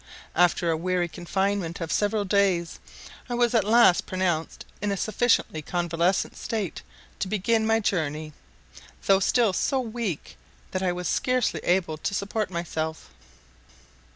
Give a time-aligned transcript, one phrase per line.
[0.35, 2.79] After a weary confinement of several days,
[3.29, 6.81] I was at last pronounced in a sufficiently convalescent state
[7.19, 8.33] to begin my journey,
[9.05, 10.37] though still so weak
[10.71, 13.11] that I was scarcely able to support myself.